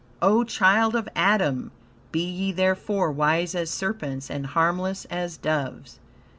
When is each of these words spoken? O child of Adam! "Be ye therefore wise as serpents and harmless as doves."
O 0.19 0.43
child 0.43 0.95
of 0.95 1.07
Adam! 1.15 1.69
"Be 2.11 2.23
ye 2.25 2.51
therefore 2.51 3.11
wise 3.11 3.53
as 3.53 3.69
serpents 3.69 4.31
and 4.31 4.47
harmless 4.47 5.05
as 5.11 5.37
doves." 5.37 5.99